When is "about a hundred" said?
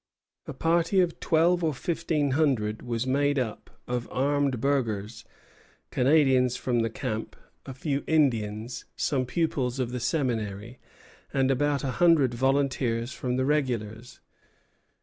11.51-12.33